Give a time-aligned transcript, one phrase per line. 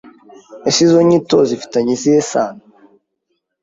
[0.67, 2.61] Ese izo nyito sifitanye iyihe sano